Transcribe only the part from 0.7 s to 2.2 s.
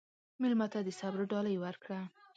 ته د صبر ډالۍ ورکړه.